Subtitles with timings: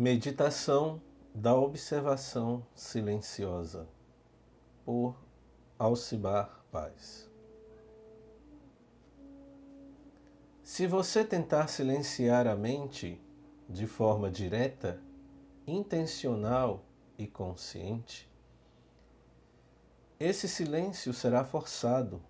[0.00, 1.02] Meditação
[1.34, 3.88] da Observação Silenciosa
[4.84, 5.16] por
[5.76, 7.28] Alcibar Paz
[10.62, 13.20] Se você tentar silenciar a mente
[13.68, 15.02] de forma direta,
[15.66, 16.84] intencional
[17.18, 18.30] e consciente,
[20.20, 22.22] esse silêncio será forçado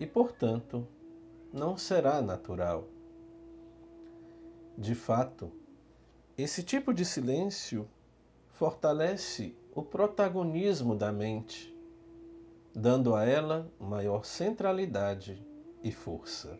[0.00, 0.84] e, portanto,
[1.52, 2.88] não será natural.
[4.76, 5.52] De fato,
[6.38, 7.88] esse tipo de silêncio
[8.52, 11.76] fortalece o protagonismo da mente,
[12.72, 15.44] dando a ela maior centralidade
[15.82, 16.56] e força.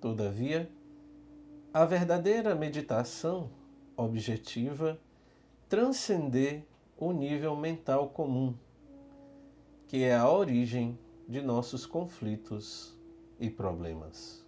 [0.00, 0.70] Todavia,
[1.72, 3.50] a verdadeira meditação
[3.96, 4.96] objetiva
[5.68, 6.64] transcender
[6.96, 8.54] o nível mental comum,
[9.88, 10.96] que é a origem
[11.28, 12.96] de nossos conflitos
[13.40, 14.43] e problemas.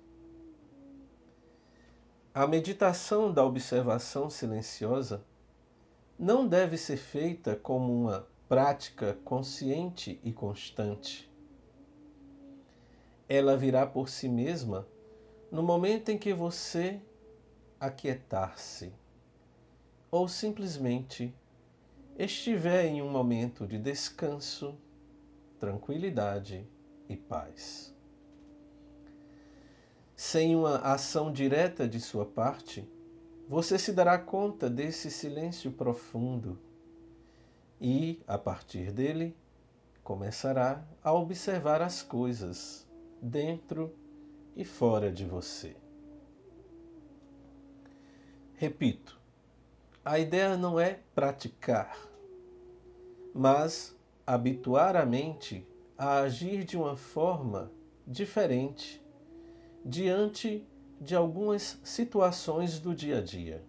[2.37, 5.25] A meditação da observação silenciosa
[6.19, 11.33] não deve ser feita como uma prática consciente e constante.
[13.27, 14.87] Ela virá por si mesma
[15.51, 17.01] no momento em que você
[17.81, 18.93] aquietar-se
[20.11, 21.35] ou simplesmente
[22.19, 24.79] estiver em um momento de descanso,
[25.59, 26.69] tranquilidade
[27.09, 27.96] e paz
[30.17, 32.89] sem uma ação direta de sua parte,
[33.47, 36.59] você se dará conta desse silêncio profundo
[37.79, 39.37] e, a partir dele,
[40.03, 42.87] começará a observar as coisas
[43.21, 43.95] dentro
[44.57, 45.77] e fora de você.
[48.55, 49.21] Repito,
[50.03, 51.95] a ideia não é praticar,
[53.35, 53.95] mas
[54.27, 55.67] habituar a mente
[55.99, 57.71] a agir de uma forma
[58.07, 59.05] diferente
[59.89, 60.67] diante
[61.01, 63.63] de algumas situações do dia a dia.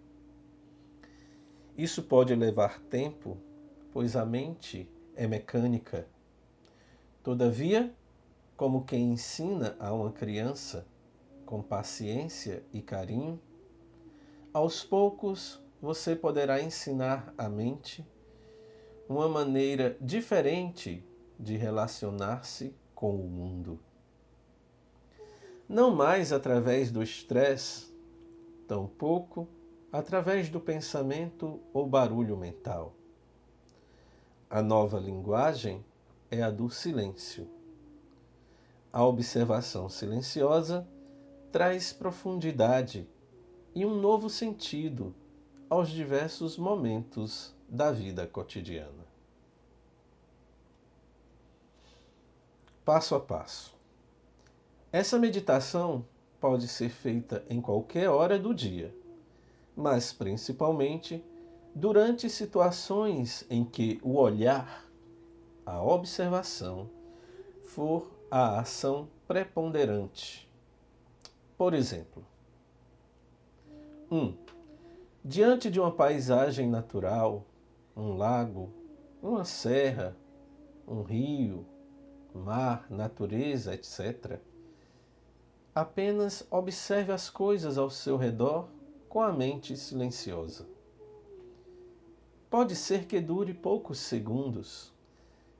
[1.78, 3.38] Isso pode levar tempo,
[3.94, 6.08] pois a mente é mecânica.
[7.22, 7.94] Todavia,
[8.56, 10.88] como quem ensina a uma criança
[11.46, 13.40] com paciência e carinho,
[14.52, 18.04] aos poucos você poderá ensinar a mente
[19.08, 21.06] uma maneira diferente
[21.40, 23.80] de relacionar-se com o mundo
[25.68, 27.88] não mais através do estresse,
[28.68, 29.48] tampouco
[29.92, 32.94] através do pensamento ou barulho mental.
[34.50, 35.84] A nova linguagem
[36.32, 37.50] é a do silêncio.
[38.94, 40.88] A observação silenciosa
[41.52, 43.08] traz profundidade
[43.76, 45.14] e um novo sentido
[45.70, 49.06] aos diversos momentos da vida cotidiana.
[52.86, 53.77] Passo a passo.
[54.90, 56.06] Essa meditação
[56.40, 58.96] pode ser feita em qualquer hora do dia,
[59.76, 61.22] mas principalmente
[61.76, 64.86] durante situações em que o olhar,
[65.66, 66.90] a observação,
[67.66, 70.50] for a ação preponderante.
[71.58, 72.26] Por exemplo,
[74.10, 74.18] 1.
[74.18, 74.38] Um,
[75.24, 77.46] diante de uma paisagem natural,
[77.94, 78.72] um lago,
[79.22, 80.16] uma serra,
[80.88, 81.66] um rio,
[82.34, 84.40] mar, natureza, etc
[85.78, 88.68] Apenas observe as coisas ao seu redor
[89.08, 90.68] com a mente silenciosa.
[92.50, 94.92] Pode ser que dure poucos segundos,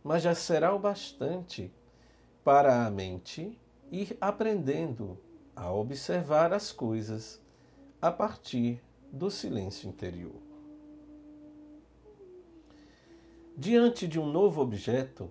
[0.04, 1.72] mas já será o bastante
[2.44, 3.62] para a mente
[3.92, 5.20] ir aprendendo
[5.56, 7.40] a observar as coisas
[8.02, 10.42] a partir do silêncio interior.
[13.56, 15.30] Diante de um novo objeto,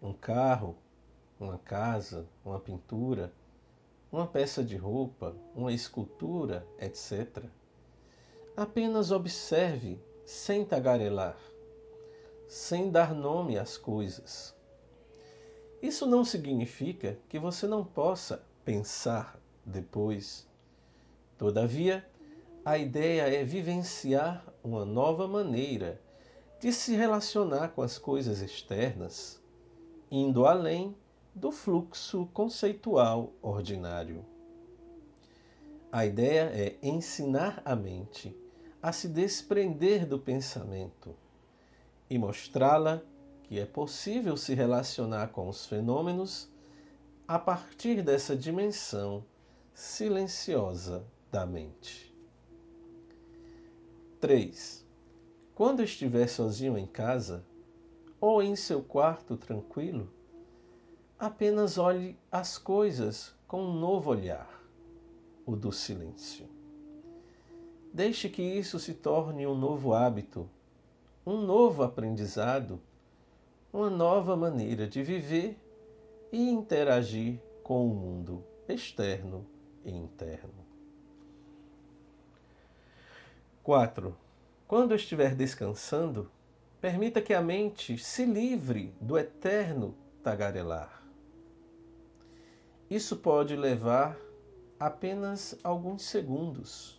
[0.00, 0.74] um carro,
[1.38, 3.30] uma casa, uma pintura,
[4.10, 7.44] uma peça de roupa, uma escultura, etc.
[8.56, 11.36] Apenas observe sem tagarelar,
[12.48, 14.54] sem dar nome às coisas.
[15.82, 20.46] Isso não significa que você não possa pensar depois.
[21.36, 22.04] Todavia,
[22.64, 26.00] a ideia é vivenciar uma nova maneira
[26.58, 29.40] de se relacionar com as coisas externas,
[30.10, 30.96] indo além
[31.36, 34.24] do fluxo conceitual ordinário.
[35.92, 38.34] A ideia é ensinar a mente
[38.82, 41.14] a se desprender do pensamento
[42.08, 43.02] e mostrá-la
[43.42, 46.50] que é possível se relacionar com os fenômenos
[47.28, 49.22] a partir dessa dimensão
[49.74, 52.16] silenciosa da mente.
[54.22, 54.86] 3.
[55.54, 57.44] Quando estiver sozinho em casa
[58.18, 60.15] ou em seu quarto tranquilo,
[61.18, 64.62] apenas olhe as coisas com um novo olhar,
[65.46, 66.46] o do silêncio.
[67.92, 70.48] Deixe que isso se torne um novo hábito,
[71.24, 72.80] um novo aprendizado,
[73.72, 75.58] uma nova maneira de viver
[76.30, 79.46] e interagir com o mundo externo
[79.84, 80.66] e interno.
[83.62, 84.14] 4.
[84.68, 86.30] Quando estiver descansando,
[86.80, 91.05] permita que a mente se livre do eterno tagarelar.
[92.90, 94.16] Isso pode levar
[94.78, 96.96] apenas alguns segundos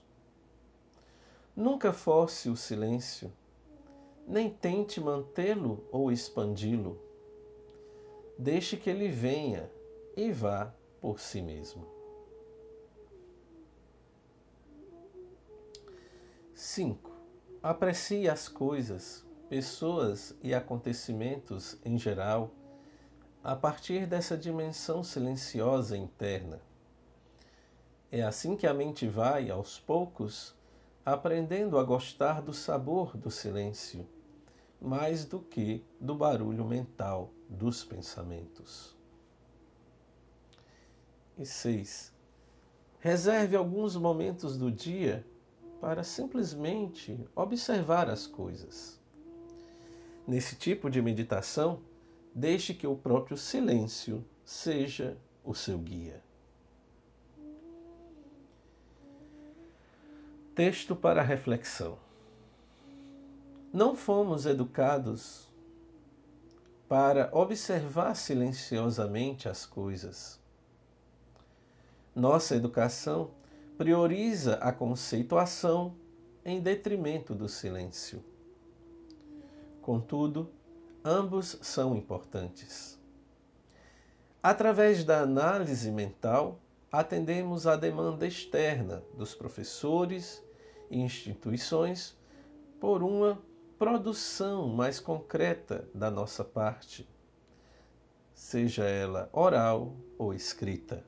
[1.57, 3.33] Nunca force o silêncio,
[4.27, 7.01] nem tente mantê-lo ou expandi-lo.
[8.37, 9.67] Deixe que ele venha
[10.15, 11.87] e vá por si mesmo.
[16.53, 17.11] 5.
[17.63, 22.51] Aprecie as coisas, pessoas e acontecimentos em geral
[23.47, 26.59] a partir dessa dimensão silenciosa interna.
[28.11, 30.53] É assim que a mente vai, aos poucos,
[31.05, 34.05] aprendendo a gostar do sabor do silêncio,
[34.81, 38.93] mais do que do barulho mental dos pensamentos.
[41.37, 42.13] E seis,
[42.99, 45.25] reserve alguns momentos do dia
[45.79, 48.99] para simplesmente observar as coisas.
[50.27, 51.79] Nesse tipo de meditação,
[52.37, 56.21] deixe que o próprio silêncio seja o seu guia.
[60.53, 61.97] Texto para reflexão.
[63.73, 65.51] Não fomos educados
[66.87, 70.39] para observar silenciosamente as coisas.
[72.15, 73.31] Nossa educação
[73.79, 75.95] prioriza a conceituação
[76.45, 78.23] em detrimento do silêncio.
[79.81, 80.51] Contudo,
[81.07, 82.99] ambos são importantes.
[84.43, 86.59] Através da análise mental,
[86.91, 90.43] atendemos à demanda externa dos professores
[90.91, 92.17] e instituições
[92.79, 93.41] por uma
[93.79, 97.07] produção mais concreta da nossa parte,
[98.33, 101.03] seja ela oral ou escrita.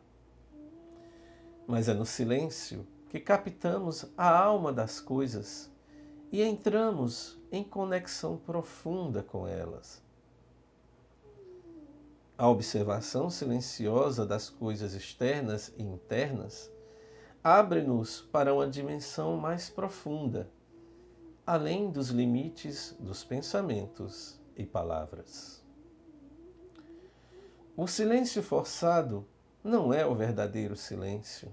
[1.67, 5.69] Mas é no silêncio que captamos a alma das coisas
[6.31, 10.01] e entramos em conexão profunda com elas.
[12.37, 16.71] A observação silenciosa das coisas externas e internas
[17.43, 20.49] abre-nos para uma dimensão mais profunda,
[21.45, 25.63] além dos limites dos pensamentos e palavras.
[27.75, 29.25] O silêncio forçado
[29.63, 31.51] não é o verdadeiro silêncio.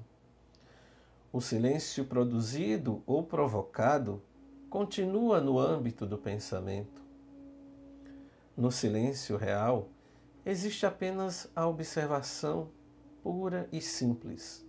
[1.33, 4.23] O silêncio produzido ou provocado
[4.71, 7.03] continua no âmbito do pensamento.
[8.57, 9.89] No silêncio real,
[10.45, 12.71] existe apenas a observação
[13.23, 14.67] pura e simples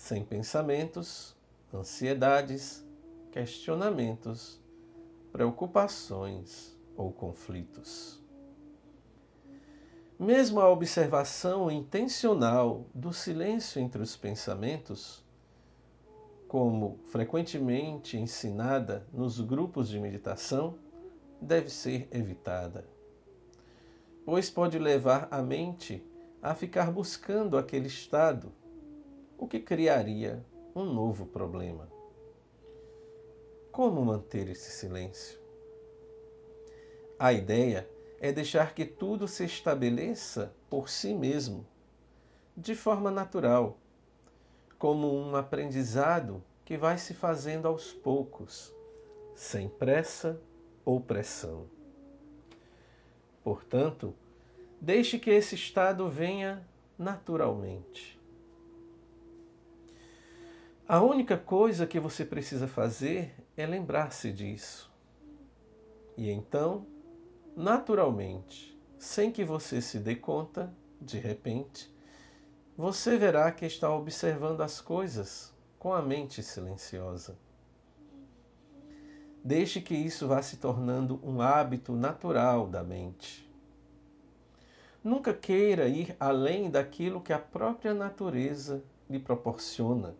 [0.00, 1.36] sem pensamentos,
[1.72, 2.82] ansiedades,
[3.30, 4.58] questionamentos,
[5.30, 8.18] preocupações ou conflitos.
[10.18, 15.22] Mesmo a observação intencional do silêncio entre os pensamentos,
[16.50, 20.76] como frequentemente ensinada nos grupos de meditação,
[21.40, 22.84] deve ser evitada,
[24.24, 26.04] pois pode levar a mente
[26.42, 28.52] a ficar buscando aquele estado
[29.38, 30.44] o que criaria
[30.74, 31.88] um novo problema.
[33.70, 35.38] Como manter esse silêncio?
[37.16, 37.88] A ideia
[38.20, 41.64] é deixar que tudo se estabeleça por si mesmo,
[42.56, 43.78] de forma natural,
[44.80, 48.74] como um aprendizado que vai se fazendo aos poucos,
[49.34, 50.40] sem pressa
[50.86, 51.66] ou pressão.
[53.44, 54.14] Portanto,
[54.80, 56.66] deixe que esse estado venha
[56.98, 58.18] naturalmente.
[60.88, 64.90] A única coisa que você precisa fazer é lembrar-se disso.
[66.16, 66.86] E então,
[67.54, 71.94] naturalmente, sem que você se dê conta, de repente,
[72.80, 77.36] você verá que está observando as coisas com a mente silenciosa.
[79.44, 83.46] Deixe que isso vá se tornando um hábito natural da mente.
[85.04, 90.14] Nunca queira ir além daquilo que a própria natureza lhe proporciona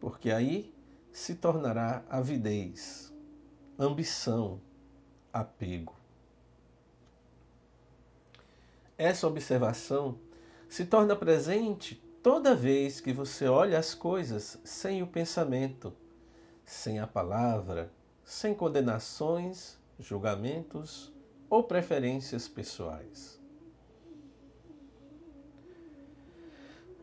[0.00, 0.74] porque aí
[1.12, 3.12] se tornará avidez,
[3.78, 4.60] ambição,
[5.32, 5.94] apego.
[8.98, 10.18] Essa observação
[10.68, 15.92] se torna presente toda vez que você olha as coisas sem o pensamento,
[16.64, 17.90] sem a palavra,
[18.24, 21.12] sem condenações, julgamentos
[21.48, 23.40] ou preferências pessoais.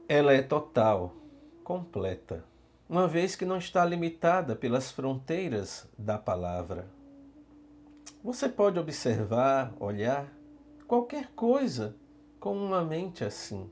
[0.07, 1.15] Ela é total,
[1.63, 2.43] completa
[2.93, 6.87] uma vez que não está limitada pelas fronteiras da palavra.
[8.23, 10.31] Você pode observar, olhar
[10.87, 11.95] qualquer coisa
[12.43, 13.71] com uma mente assim.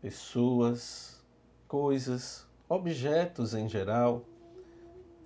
[0.00, 1.22] Pessoas,
[1.68, 4.24] coisas, objetos em geral,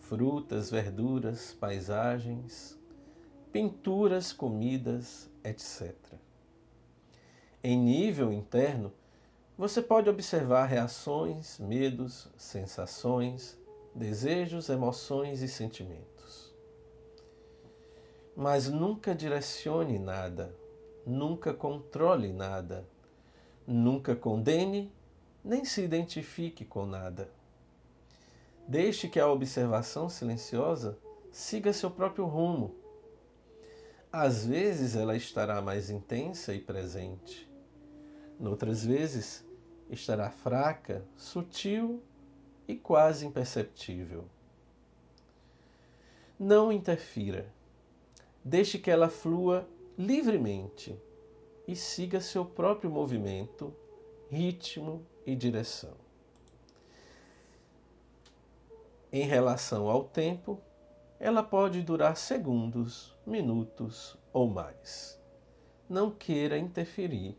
[0.00, 2.76] frutas, verduras, paisagens,
[3.52, 5.94] pinturas, comidas, etc.
[7.62, 8.92] Em nível interno,
[9.56, 13.56] você pode observar reações, medos, sensações,
[13.94, 16.52] desejos, emoções e sentimentos.
[18.34, 20.52] Mas nunca direcione nada,
[21.10, 22.88] nunca controle nada,
[23.66, 24.92] nunca condene,
[25.44, 27.28] nem se identifique com nada.
[28.66, 30.96] Deixe que a observação silenciosa
[31.32, 32.76] siga seu próprio rumo.
[34.12, 37.50] Às vezes ela estará mais intensa e presente.
[38.38, 39.44] Noutras vezes,
[39.88, 42.02] estará fraca, sutil
[42.66, 44.24] e quase imperceptível.
[46.38, 47.52] Não interfira.
[48.44, 49.68] Deixe que ela flua
[50.00, 50.98] livremente
[51.68, 53.70] e siga seu próprio movimento,
[54.30, 55.92] ritmo e direção.
[59.12, 60.58] Em relação ao tempo,
[61.18, 65.20] ela pode durar segundos, minutos ou mais.
[65.86, 67.36] Não queira interferir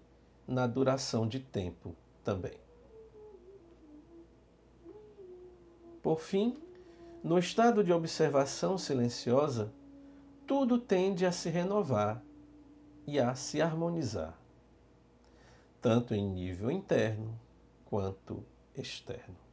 [0.48, 2.60] na duração de tempo também.
[6.04, 6.62] Por fim,
[7.24, 9.74] no estado de observação silenciosa,
[10.46, 12.24] tudo tende a se renovar
[13.08, 14.38] e a se harmonizar,
[15.82, 17.40] tanto em nível interno
[17.86, 19.51] quanto externo.